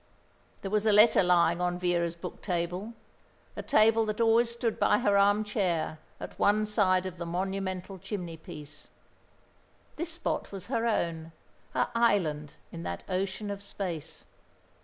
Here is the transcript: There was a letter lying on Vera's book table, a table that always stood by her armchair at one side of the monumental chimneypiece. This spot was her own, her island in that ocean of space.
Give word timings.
There 0.63 0.71
was 0.71 0.87
a 0.87 0.91
letter 0.91 1.21
lying 1.21 1.61
on 1.61 1.77
Vera's 1.77 2.15
book 2.15 2.41
table, 2.41 2.93
a 3.55 3.61
table 3.61 4.03
that 4.07 4.19
always 4.19 4.49
stood 4.49 4.79
by 4.79 4.97
her 4.97 5.15
armchair 5.15 5.99
at 6.19 6.39
one 6.39 6.65
side 6.65 7.05
of 7.05 7.17
the 7.17 7.25
monumental 7.27 7.99
chimneypiece. 7.99 8.87
This 9.97 10.13
spot 10.13 10.51
was 10.51 10.65
her 10.65 10.87
own, 10.87 11.33
her 11.75 11.89
island 11.93 12.55
in 12.71 12.81
that 12.81 13.03
ocean 13.07 13.51
of 13.51 13.61
space. 13.61 14.25